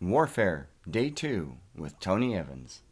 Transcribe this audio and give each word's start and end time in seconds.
Warfare, 0.00 0.70
Day 0.90 1.08
2, 1.08 1.54
with 1.76 2.00
Tony 2.00 2.36
Evans. 2.36 2.82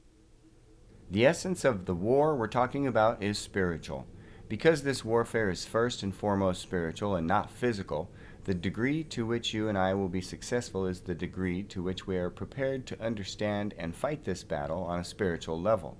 The 1.11 1.27
essence 1.27 1.65
of 1.65 1.85
the 1.85 1.97
war 1.97 2.37
we're 2.37 2.47
talking 2.47 2.87
about 2.87 3.21
is 3.21 3.39
spiritual. 3.39 4.07
Because 4.49 4.83
this 4.83 5.05
warfare 5.05 5.51
is 5.51 5.67
first 5.67 6.05
and 6.05 6.15
foremost 6.15 6.63
spiritual 6.63 7.17
and 7.17 7.27
not 7.27 7.51
physical, 7.51 8.09
the 8.45 8.55
degree 8.55 9.03
to 9.05 9.27
which 9.27 9.53
you 9.53 9.69
and 9.69 9.77
I 9.77 9.95
will 9.95 10.09
be 10.09 10.21
successful 10.21 10.87
is 10.87 11.01
the 11.01 11.15
degree 11.15 11.65
to 11.65 11.83
which 11.83 12.07
we 12.07 12.17
are 12.19 12.31
prepared 12.31 12.87
to 12.87 13.05
understand 13.05 13.75
and 13.77 13.97
fight 13.97 14.25
this 14.25 14.45
battle 14.45 14.85
on 14.85 15.01
a 15.01 15.05
spiritual 15.05 15.61
level. 15.61 15.99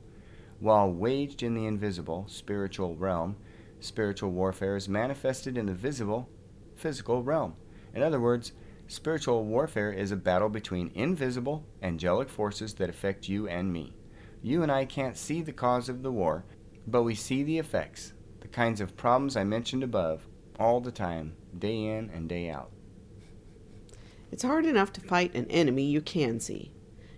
While 0.61 0.93
waged 0.93 1.43
in 1.43 1.55
the 1.55 1.67
invisible, 1.67 2.27
spiritual 2.29 2.95
realm, 2.95 3.37
spiritual 3.81 4.31
warfare 4.31 4.77
is 4.77 4.89
manifested 4.89 5.59
in 5.59 5.67
the 5.67 5.75
visible, 5.75 6.29
physical 6.77 7.25
realm. 7.25 7.57
In 7.93 8.03
other 8.03 8.21
words, 8.21 8.53
Spiritual 8.93 9.47
warfare 9.47 9.91
is 9.91 10.13
a 10.13 10.17
battle 10.17 10.51
between 10.51 10.91
invisible, 10.95 11.65
angelic 11.83 12.29
forces 12.29 12.75
that 12.75 12.91
affect 12.91 13.27
you 13.27 13.49
and 13.49 13.73
me. 13.73 13.95
You 14.43 14.63
and 14.63 14.71
I 14.71 14.85
can't 14.85 15.17
see 15.17 15.41
the 15.41 15.51
cause 15.51 15.89
of 15.89 16.03
the 16.03 16.13
war, 16.13 16.45
but 16.87 17.03
we 17.03 17.15
see 17.15 17.43
the 17.43 17.59
effects, 17.59 18.13
the 18.41 18.49
kinds 18.49 18.83
of 18.83 18.95
problems 18.95 19.35
I 19.35 19.45
mentioned 19.45 19.83
above, 19.83 20.29
all 20.61 20.83
the 20.83 20.93
time, 20.93 21.37
day 21.59 21.87
in 21.87 22.11
and 22.11 22.29
day 22.29 22.51
out. 22.51 22.71
It's 24.31 24.43
hard 24.43 24.67
enough 24.67 24.93
to 24.93 25.01
fight 25.01 25.35
an 25.35 25.47
enemy 25.47 25.85
you 25.85 26.03
can 26.03 26.39
see. 26.39 26.75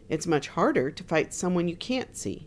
It's 0.08 0.28
much 0.28 0.46
harder 0.46 0.92
to 0.92 1.02
fight 1.02 1.34
someone 1.34 1.66
you 1.66 1.76
can't 1.76 2.16
see. 2.16 2.46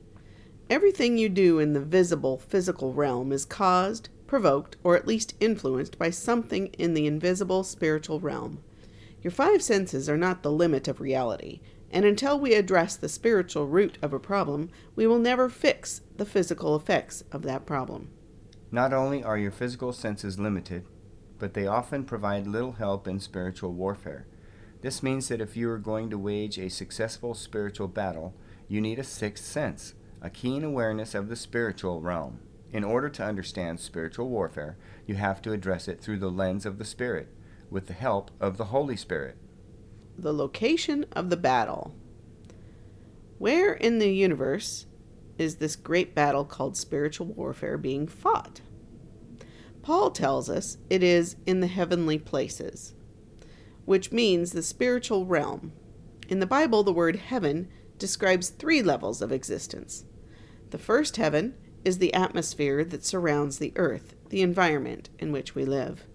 Everything 0.69 1.17
you 1.17 1.27
do 1.27 1.59
in 1.59 1.73
the 1.73 1.81
visible, 1.81 2.37
physical 2.37 2.93
realm 2.93 3.33
is 3.33 3.43
caused, 3.43 4.07
provoked, 4.25 4.77
or 4.85 4.95
at 4.95 5.05
least 5.05 5.35
influenced 5.41 5.99
by 5.99 6.11
something 6.11 6.67
in 6.67 6.93
the 6.93 7.05
invisible, 7.05 7.65
spiritual 7.65 8.21
realm. 8.21 8.61
Your 9.21 9.31
five 9.31 9.61
senses 9.63 10.07
are 10.07 10.17
not 10.17 10.43
the 10.43 10.51
limit 10.51 10.87
of 10.87 11.01
reality, 11.01 11.59
and 11.89 12.05
until 12.05 12.39
we 12.39 12.53
address 12.53 12.95
the 12.95 13.09
spiritual 13.09 13.67
root 13.67 13.97
of 14.01 14.13
a 14.13 14.19
problem, 14.19 14.69
we 14.95 15.07
will 15.07 15.19
never 15.19 15.49
fix 15.49 16.01
the 16.17 16.25
physical 16.25 16.75
effects 16.75 17.23
of 17.31 17.41
that 17.43 17.65
problem. 17.65 18.09
Not 18.71 18.93
only 18.93 19.23
are 19.23 19.37
your 19.37 19.51
physical 19.51 19.93
senses 19.93 20.37
limited, 20.37 20.85
but 21.39 21.53
they 21.53 21.65
often 21.65 22.03
provide 22.03 22.45
little 22.45 22.73
help 22.73 23.07
in 23.07 23.19
spiritual 23.19 23.73
warfare. 23.73 24.27
This 24.81 25.01
means 25.01 25.27
that 25.29 25.41
if 25.41 25.57
you 25.57 25.69
are 25.71 25.79
going 25.79 26.09
to 26.09 26.17
wage 26.17 26.59
a 26.59 26.69
successful 26.69 27.33
spiritual 27.33 27.87
battle, 27.87 28.35
you 28.67 28.81
need 28.81 28.99
a 28.99 29.03
sixth 29.03 29.45
sense, 29.45 29.93
a 30.21 30.29
keen 30.29 30.63
awareness 30.63 31.15
of 31.15 31.29
the 31.29 31.35
spiritual 31.35 32.01
realm. 32.01 32.39
In 32.71 32.83
order 32.83 33.09
to 33.09 33.23
understand 33.23 33.79
spiritual 33.79 34.29
warfare, 34.29 34.77
you 35.05 35.15
have 35.15 35.41
to 35.43 35.53
address 35.53 35.87
it 35.87 36.01
through 36.01 36.19
the 36.19 36.29
lens 36.29 36.65
of 36.65 36.77
the 36.77 36.85
Spirit 36.85 37.29
with 37.69 37.87
the 37.87 37.93
help 37.93 38.31
of 38.39 38.57
the 38.57 38.65
Holy 38.65 38.95
Spirit. 38.95 39.37
The 40.17 40.33
location 40.33 41.05
of 41.11 41.29
the 41.29 41.37
battle. 41.37 41.93
Where 43.37 43.73
in 43.73 43.99
the 43.99 44.11
universe 44.11 44.85
is 45.37 45.57
this 45.57 45.75
great 45.75 46.15
battle 46.15 46.45
called 46.45 46.75
spiritual 46.75 47.27
warfare 47.27 47.77
being 47.77 48.07
fought? 48.07 48.61
Paul 49.81 50.11
tells 50.11 50.49
us 50.49 50.77
it 50.89 51.03
is 51.03 51.35
in 51.45 51.59
the 51.59 51.67
heavenly 51.67 52.17
places, 52.17 52.93
which 53.85 54.11
means 54.11 54.51
the 54.51 54.63
spiritual 54.63 55.25
realm. 55.25 55.71
In 56.27 56.39
the 56.39 56.45
Bible, 56.45 56.83
the 56.83 56.91
word 56.91 57.15
heaven 57.15 57.69
describes 57.97 58.49
three 58.49 58.81
levels 58.81 59.21
of 59.21 59.31
existence. 59.31 60.03
The 60.71 60.77
first 60.77 61.15
heaven 61.17 61.55
is 61.85 61.99
the 61.99 62.13
atmosphere 62.13 62.83
that 62.83 63.05
surrounds 63.05 63.59
the 63.59 63.71
earth, 63.77 64.13
the 64.29 64.41
environment 64.41 65.09
in 65.19 65.31
which 65.31 65.55
we 65.55 65.63
live. 65.63 66.05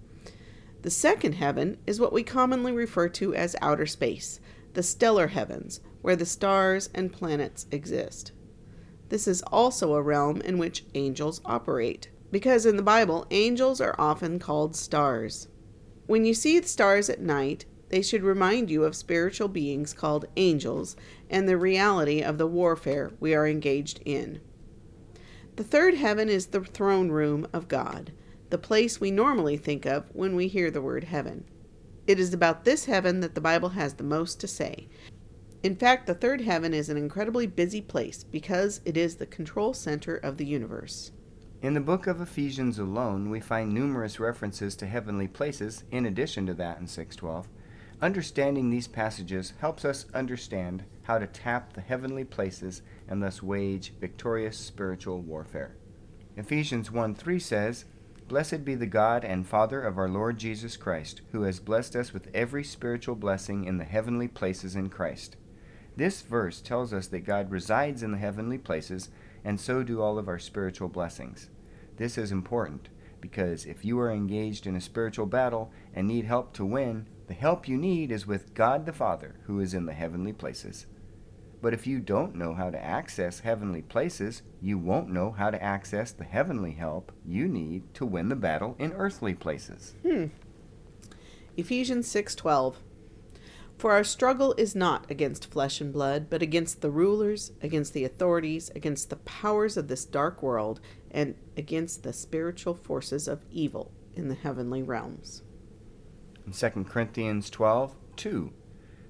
The 0.83 0.91
second 0.91 1.35
heaven 1.35 1.79
is 1.87 2.01
what 2.01 2.13
we 2.13 2.25
commonly 2.25 2.73
refer 2.73 3.09
to 3.11 3.35
as 3.35 3.55
outer 3.63 3.87
space, 3.87 4.41
the 4.75 4.83
stellar 4.83 5.29
heavens, 5.29 5.81
where 6.03 6.17
the 6.17 6.27
stars 6.27 6.91
and 6.93 7.13
planets 7.13 7.67
exist. 7.71 8.33
This 9.09 9.29
is 9.29 9.43
also 9.43 9.95
a 9.95 10.03
realm 10.03 10.41
in 10.41 10.59
which 10.59 10.85
angels 10.95 11.41
operate, 11.45 12.09
because 12.33 12.67
in 12.67 12.77
the 12.77 12.83
Bible, 12.83 13.27
angels 13.31 13.81
are 13.81 13.95
often 13.97 14.41
called 14.41 14.75
stars. 14.75 15.47
When 16.07 16.25
you 16.25 16.35
see 16.35 16.59
the 16.59 16.67
stars 16.67 17.09
at 17.09 17.21
night, 17.21 17.65
they 17.91 18.03
should 18.03 18.25
remind 18.25 18.69
you 18.69 18.83
of 18.83 18.97
spiritual 18.97 19.49
beings 19.49 19.93
called 19.93 20.25
angels 20.37 20.97
and 21.31 21.49
the 21.49 21.59
reality 21.59 22.23
of 22.23 22.39
the 22.39 22.47
warfare 22.49 23.13
we 23.21 23.35
are 23.35 23.47
engaged 23.47 24.01
in. 24.05 24.41
The 25.55 25.65
third 25.65 25.95
heaven 25.95 26.29
is 26.29 26.47
the 26.47 26.65
throne 26.65 27.11
room 27.11 27.47
of 27.53 27.69
God 27.69 28.11
the 28.53 28.59
place 28.59 29.01
we 29.01 29.11
normally 29.11 29.57
think 29.57 29.87
of 29.87 30.11
when 30.13 30.37
we 30.37 30.47
hear 30.47 30.71
the 30.71 30.83
word 30.83 31.05
heaven. 31.05 31.43
It 32.07 32.21
is 32.21 32.35
about 32.35 32.67
this 32.67 32.85
heaven 32.85 33.21
that 33.21 33.35
the 33.35 33.41
Bible 33.41 33.71
has 33.71 33.95
the 33.95 34.05
most 34.05 34.41
to 34.41 34.47
say. 34.47 34.91
In 35.63 35.75
fact, 35.75 36.07
the 36.07 36.13
third 36.13 36.43
heaven 36.43 36.75
is 36.75 36.91
an 36.91 36.99
incredibly 36.99 37.47
busy 37.47 37.81
place 37.81 38.25
because 38.25 38.83
it 38.85 38.95
is 38.95 39.17
the 39.17 39.25
control 39.25 39.73
center 39.73 40.17
of 40.17 40.37
the 40.37 40.45
universe. 40.45 41.13
In 41.63 41.73
the 41.73 41.81
book 41.81 42.07
of 42.07 42.21
Ephesians 42.21 42.79
alone, 42.79 43.31
we 43.31 43.41
find 43.41 43.73
numerous 43.73 44.21
references 44.21 44.77
to 44.77 44.87
heavenly 44.87 45.29
places 45.29 45.85
in 45.91 46.05
addition 46.05 46.45
to 46.45 46.53
that 46.53 46.79
in 46.79 46.87
612. 46.87 47.49
Understanding 48.03 48.69
these 48.69 48.87
passages 48.87 49.55
helps 49.61 49.83
us 49.83 50.05
understand 50.13 50.85
how 51.05 51.19
to 51.19 51.27
tap 51.27 51.73
the 51.73 51.81
heavenly 51.81 52.25
places 52.25 52.83
and 53.09 53.23
thus 53.23 53.43
wage 53.43 53.95
victorious 53.99 54.59
spiritual 54.59 55.23
warfare. 55.23 55.75
Ephesians 56.37 56.91
1 56.91 57.15
3 57.15 57.39
says, 57.39 57.87
Blessed 58.29 58.65
be 58.65 58.75
the 58.75 58.87
God 58.87 59.25
and 59.25 59.47
Father 59.47 59.83
of 59.83 59.99
our 59.99 60.09
Lord 60.09 60.39
Jesus 60.39 60.77
Christ, 60.77 61.21
who 61.33 61.43
has 61.43 61.61
blessed 61.61 61.95
us 61.95 62.15
with 62.15 62.29
every 62.33 62.65
spiritual 62.65 63.15
blessing 63.15 63.65
in 63.65 63.79
the 63.79 63.85
heavenly 63.85 64.29
places 64.29 64.75
in 64.75 64.89
Christ. 64.89 65.37
This 65.97 66.23
verse 66.23 66.61
tells 66.61 66.95
us 66.95 67.09
that 67.09 67.27
God 67.27 67.51
resides 67.51 68.03
in 68.03 68.13
the 68.13 68.19
heavenly 68.19 68.59
places, 68.59 69.11
and 69.45 69.61
so 69.61 69.83
do 69.83 70.01
all 70.01 70.19
of 70.19 70.29
our 70.29 70.39
spiritual 70.39 70.89
blessings. 70.89 71.51
This 71.99 72.17
is 72.17 72.33
important 72.33 72.89
because 73.21 73.67
if 73.67 73.85
you 73.85 74.01
are 74.01 74.11
engaged 74.11 74.67
in 74.67 74.77
a 74.77 74.81
spiritual 74.81 75.27
battle 75.27 75.71
and 75.95 76.09
need 76.09 76.25
help 76.25 76.55
to 76.55 76.65
win, 76.65 77.07
the 77.29 77.35
help 77.35 77.69
you 77.69 77.77
need 77.77 78.11
is 78.11 78.27
with 78.27 78.55
God 78.55 78.87
the 78.87 78.93
Father, 78.93 79.37
who 79.45 79.61
is 79.61 79.75
in 79.75 79.87
the 79.87 79.93
heavenly 79.93 80.33
places. 80.33 80.87
But 81.63 81.73
if 81.73 81.87
you 81.87 82.01
don't 82.01 82.35
know 82.35 82.55
how 82.55 82.71
to 82.71 82.85
access 82.85 83.41
heavenly 83.41 83.83
places, 83.83 84.43
you 84.61 84.77
won't 84.77 85.09
know 85.09 85.31
how 85.31 85.49
to 85.51 85.63
access 85.63 86.11
the 86.11 86.25
heavenly 86.25 86.73
help 86.73 87.13
you 87.25 87.47
need 87.47 87.95
to 87.95 88.05
win 88.05 88.29
the 88.29 88.37
battle 88.37 88.75
in 88.81 88.93
earthly 88.95 89.33
places. 89.33 89.95
Hmm. 90.03 90.27
Ephesians 91.57 92.09
6:12 92.09 92.75
For 93.79 93.93
our 93.93 94.03
struggle 94.03 94.55
is 94.59 94.75
not 94.75 95.09
against 95.09 95.53
flesh 95.53 95.81
and 95.81 95.93
blood, 95.93 96.29
but 96.29 96.43
against 96.43 96.81
the 96.81 96.91
rulers, 96.91 97.53
against 97.63 97.93
the 97.93 98.05
authorities, 98.05 98.73
against 98.75 99.09
the 99.09 99.17
powers 99.17 99.77
of 99.77 99.87
this 99.87 100.05
dark 100.05 100.43
world, 100.43 100.81
and 101.13 101.37
against 101.57 102.03
the 102.03 102.13
spiritual 102.13 102.75
forces 102.75 103.29
of 103.29 103.45
evil 103.53 103.93
in 104.17 104.27
the 104.27 104.35
heavenly 104.35 104.83
realms. 104.83 105.43
In 106.45 106.53
2 106.53 106.85
Corinthians 106.85 107.49
12, 107.51 107.95
2, 108.17 108.53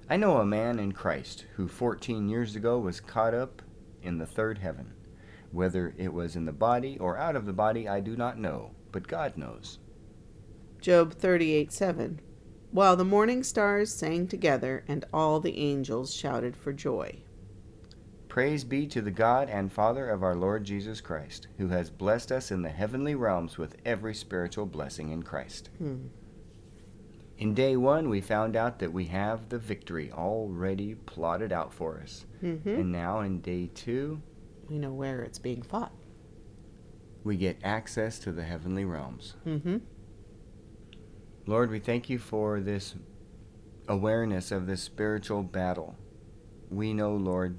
I 0.09 0.17
know 0.17 0.37
a 0.37 0.45
man 0.45 0.79
in 0.79 0.91
Christ 0.91 1.45
who 1.55 1.67
14 1.67 2.27
years 2.27 2.55
ago 2.55 2.77
was 2.77 2.99
caught 2.99 3.33
up 3.33 3.61
in 4.01 4.17
the 4.17 4.25
third 4.25 4.57
heaven. 4.57 4.93
Whether 5.51 5.93
it 5.97 6.13
was 6.13 6.35
in 6.35 6.45
the 6.45 6.51
body 6.51 6.97
or 6.99 7.17
out 7.17 7.35
of 7.35 7.45
the 7.45 7.53
body, 7.53 7.87
I 7.87 7.99
do 7.99 8.17
not 8.17 8.39
know, 8.39 8.71
but 8.91 9.07
God 9.07 9.37
knows. 9.37 9.79
Job 10.81 11.13
38 11.13 11.71
7. 11.71 12.19
While 12.71 12.95
the 12.95 13.05
morning 13.05 13.43
stars 13.43 13.93
sang 13.93 14.27
together, 14.27 14.83
and 14.87 15.05
all 15.13 15.39
the 15.39 15.57
angels 15.57 16.13
shouted 16.13 16.57
for 16.57 16.73
joy. 16.73 17.21
Praise 18.27 18.63
be 18.63 18.87
to 18.87 18.99
the 18.99 19.11
God 19.11 19.47
and 19.47 19.71
Father 19.71 20.09
of 20.09 20.23
our 20.23 20.35
Lord 20.35 20.63
Jesus 20.63 20.99
Christ, 20.99 21.47
who 21.59 21.67
has 21.67 21.91
blessed 21.91 22.31
us 22.31 22.49
in 22.49 22.63
the 22.63 22.69
heavenly 22.69 23.13
realms 23.13 23.59
with 23.59 23.77
every 23.85 24.15
spiritual 24.15 24.65
blessing 24.65 25.11
in 25.11 25.21
Christ. 25.21 25.69
Hmm. 25.77 26.07
In 27.37 27.53
day 27.53 27.75
one, 27.75 28.09
we 28.09 28.21
found 28.21 28.55
out 28.55 28.79
that 28.79 28.93
we 28.93 29.05
have 29.05 29.49
the 29.49 29.57
victory 29.57 30.11
already 30.11 30.95
plotted 30.95 31.51
out 31.51 31.73
for 31.73 31.99
us. 31.99 32.25
Mm-hmm. 32.43 32.69
And 32.69 32.91
now 32.91 33.21
in 33.21 33.41
day 33.41 33.69
two, 33.73 34.21
we 34.69 34.77
know 34.77 34.93
where 34.93 35.21
it's 35.21 35.39
being 35.39 35.61
fought. 35.61 35.91
We 37.23 37.37
get 37.37 37.57
access 37.63 38.19
to 38.19 38.31
the 38.31 38.43
heavenly 38.43 38.85
realms. 38.85 39.35
Mm-hmm. 39.45 39.77
Lord, 41.45 41.71
we 41.71 41.79
thank 41.79 42.09
you 42.09 42.19
for 42.19 42.61
this 42.61 42.95
awareness 43.87 44.51
of 44.51 44.67
this 44.67 44.81
spiritual 44.81 45.43
battle. 45.43 45.95
We 46.69 46.93
know, 46.93 47.15
Lord, 47.15 47.57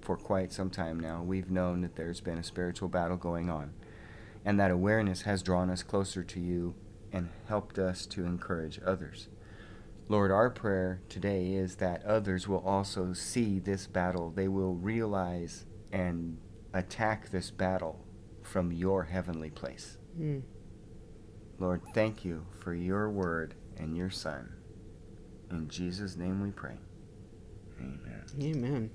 for 0.00 0.16
quite 0.16 0.52
some 0.52 0.70
time 0.70 0.98
now, 0.98 1.22
we've 1.22 1.50
known 1.50 1.82
that 1.82 1.94
there's 1.94 2.20
been 2.20 2.38
a 2.38 2.44
spiritual 2.44 2.88
battle 2.88 3.16
going 3.16 3.48
on. 3.48 3.72
And 4.44 4.58
that 4.58 4.72
awareness 4.72 5.22
has 5.22 5.42
drawn 5.42 5.70
us 5.70 5.82
closer 5.84 6.24
to 6.24 6.40
you 6.40 6.74
and 7.12 7.28
helped 7.48 7.78
us 7.78 8.06
to 8.06 8.24
encourage 8.24 8.80
others. 8.84 9.28
Lord, 10.08 10.30
our 10.30 10.50
prayer 10.50 11.00
today 11.08 11.52
is 11.52 11.76
that 11.76 12.04
others 12.04 12.48
will 12.48 12.62
also 12.66 13.12
see 13.12 13.58
this 13.58 13.86
battle. 13.86 14.30
They 14.30 14.48
will 14.48 14.74
realize 14.74 15.64
and 15.92 16.38
attack 16.74 17.30
this 17.30 17.50
battle 17.50 18.04
from 18.42 18.72
your 18.72 19.04
heavenly 19.04 19.50
place. 19.50 19.98
Mm. 20.18 20.42
Lord, 21.58 21.82
thank 21.94 22.24
you 22.24 22.46
for 22.58 22.74
your 22.74 23.08
word 23.08 23.54
and 23.76 23.96
your 23.96 24.10
Son. 24.10 24.52
In 25.50 25.68
Jesus' 25.68 26.16
name 26.16 26.42
we 26.42 26.50
pray. 26.50 26.78
Amen. 28.40 28.90